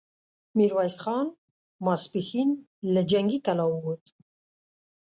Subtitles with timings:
[0.57, 1.27] ميرويس خان
[1.85, 2.49] ماسپښين
[2.93, 4.03] له جنګي کلا ووت،